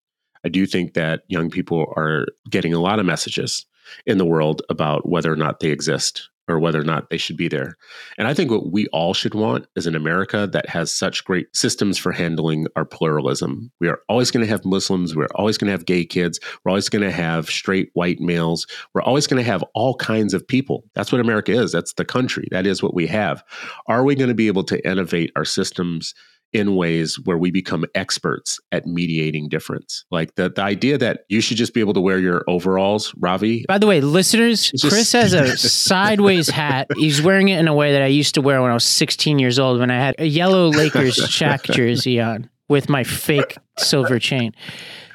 [0.44, 3.64] I do think that young people are getting a lot of messages
[4.06, 7.36] in the world about whether or not they exist or whether or not they should
[7.36, 7.76] be there.
[8.18, 11.46] And I think what we all should want is an America that has such great
[11.54, 13.70] systems for handling our pluralism.
[13.80, 16.70] We are always going to have Muslims, we're always going to have gay kids, we're
[16.70, 20.46] always going to have straight white males, we're always going to have all kinds of
[20.46, 20.84] people.
[20.94, 21.72] That's what America is.
[21.72, 22.48] That's the country.
[22.50, 23.44] That is what we have.
[23.86, 26.14] Are we going to be able to innovate our systems
[26.52, 30.04] in ways where we become experts at mediating difference.
[30.10, 33.64] Like the, the idea that you should just be able to wear your overalls, Ravi.
[33.66, 36.88] By the way, listeners, just, Chris has a sideways hat.
[36.96, 39.38] He's wearing it in a way that I used to wear when I was 16
[39.38, 44.18] years old when I had a yellow Lakers Shaq jersey on with my fake silver
[44.18, 44.52] chain.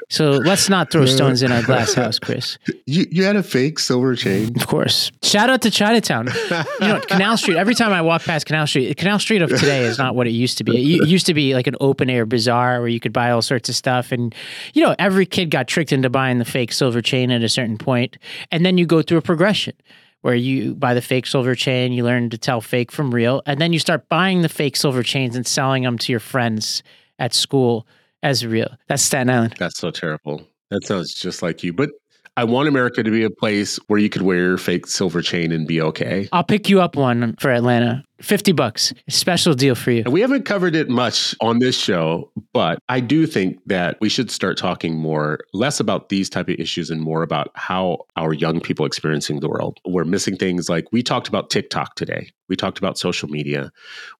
[0.10, 2.58] So let's not throw stones in our glass house, Chris.
[2.86, 5.12] You you had a fake silver chain, of course.
[5.22, 6.28] Shout out to Chinatown.
[6.50, 7.58] you know, Canal Street.
[7.58, 10.32] Every time I walk past Canal Street, Canal Street of today is not what it
[10.32, 10.96] used to be.
[10.96, 13.68] It used to be like an open air bazaar where you could buy all sorts
[13.68, 14.34] of stuff, and
[14.74, 17.78] you know, every kid got tricked into buying the fake silver chain at a certain
[17.78, 18.18] point,
[18.50, 19.74] and then you go through a progression
[20.22, 23.60] where you buy the fake silver chain, you learn to tell fake from real, and
[23.60, 26.82] then you start buying the fake silver chains and selling them to your friends
[27.20, 27.86] at school
[28.24, 28.70] as real.
[28.88, 29.56] That's Staten Island.
[29.58, 30.48] That's so terrible.
[30.70, 31.74] That sounds just like you.
[31.74, 31.92] But
[32.38, 35.52] I want America to be a place where you could wear your fake silver chain
[35.52, 36.30] and be okay.
[36.32, 38.04] I'll pick you up one for Atlanta.
[38.22, 38.94] 50 bucks.
[39.10, 40.04] Special deal for you.
[40.04, 44.10] And we haven't covered it much on this show, but I do think that we
[44.10, 48.34] should start talking more less about these type of issues and more about how our
[48.34, 49.80] young people experiencing the world.
[49.84, 52.30] We're missing things like we talked about TikTok today.
[52.50, 53.72] We talked about social media.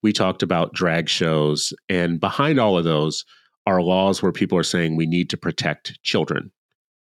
[0.02, 3.24] We talked about drag shows and behind all of those
[3.68, 6.50] are laws where people are saying we need to protect children.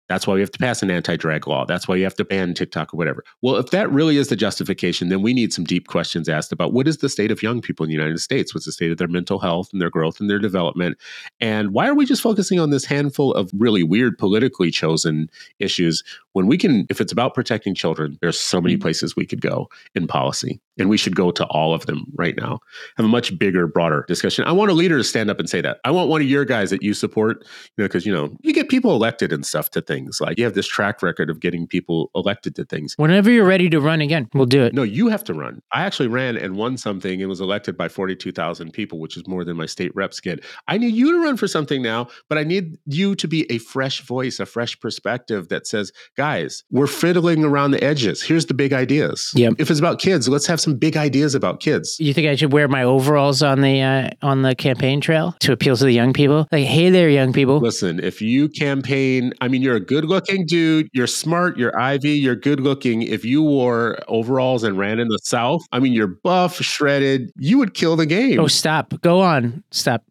[0.07, 1.65] That's why we have to pass an anti drag law.
[1.65, 3.23] That's why you have to ban TikTok or whatever.
[3.41, 6.73] Well, if that really is the justification, then we need some deep questions asked about
[6.73, 8.53] what is the state of young people in the United States?
[8.53, 10.97] What's the state of their mental health and their growth and their development?
[11.39, 16.03] And why are we just focusing on this handful of really weird politically chosen issues
[16.35, 18.81] when we can, if it's about protecting children, there's so many mm-hmm.
[18.81, 20.59] places we could go in policy.
[20.77, 22.59] And we should go to all of them right now.
[22.97, 24.43] Have a much bigger, broader discussion.
[24.43, 25.77] I want a leader to stand up and say that.
[25.85, 27.45] I want one of your guys that you support,
[27.77, 30.19] you know, because you know, you get people elected and stuff to things.
[30.19, 32.95] Like you have this track record of getting people elected to things.
[32.97, 34.73] Whenever you're ready to run again, we'll do it.
[34.73, 35.61] No, you have to run.
[35.71, 39.45] I actually ran and won something and was elected by 42,000 people, which is more
[39.45, 40.43] than my state reps get.
[40.67, 43.59] I need you to run for something now, but I need you to be a
[43.59, 45.93] fresh voice, a fresh perspective that says,
[46.25, 48.23] guys, we're fiddling around the edges.
[48.23, 49.31] Here's the big ideas.
[49.35, 49.53] Yep.
[49.59, 51.97] If it's about kids, let's have some big ideas about kids.
[51.99, 55.51] You think I should wear my overalls on the uh, on the campaign trail to
[55.51, 56.47] appeal to the young people?
[56.51, 57.59] Like, hey there, young people.
[57.59, 60.87] Listen, if you campaign, I mean, you're a good looking dude.
[60.93, 61.59] You're smart.
[61.59, 62.13] You're Ivy.
[62.13, 63.03] You're good looking.
[63.03, 67.29] If you wore overalls and ran in the South, I mean, you're buff, shredded.
[67.37, 68.39] You would kill the game.
[68.39, 68.99] Oh, stop.
[69.01, 69.63] Go on.
[69.69, 70.03] Stop.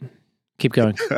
[0.60, 0.96] Keep going.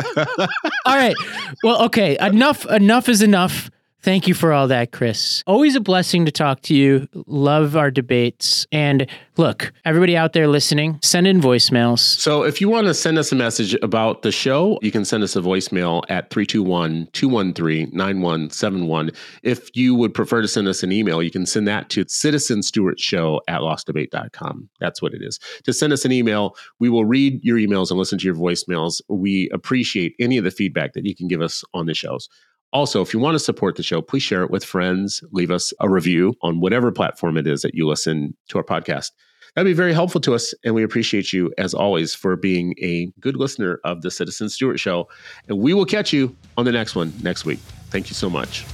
[0.86, 1.14] All right.
[1.62, 2.16] Well, okay.
[2.18, 2.64] Enough.
[2.70, 3.70] Enough is enough.
[4.06, 5.42] Thank you for all that, Chris.
[5.48, 7.08] Always a blessing to talk to you.
[7.26, 8.64] Love our debates.
[8.70, 11.98] And look, everybody out there listening, send in voicemails.
[11.98, 15.24] So if you want to send us a message about the show, you can send
[15.24, 19.10] us a voicemail at 321 213 9171.
[19.42, 23.40] If you would prefer to send us an email, you can send that to citizenstewartshow
[23.48, 24.68] at lostdebate.com.
[24.78, 25.40] That's what it is.
[25.64, 29.00] To send us an email, we will read your emails and listen to your voicemails.
[29.08, 32.28] We appreciate any of the feedback that you can give us on the shows.
[32.72, 35.22] Also, if you want to support the show, please share it with friends.
[35.32, 39.12] Leave us a review on whatever platform it is that you listen to our podcast.
[39.54, 40.52] That'd be very helpful to us.
[40.64, 44.78] And we appreciate you, as always, for being a good listener of the Citizen Stewart
[44.78, 45.08] Show.
[45.48, 47.60] And we will catch you on the next one next week.
[47.88, 48.66] Thank you so much.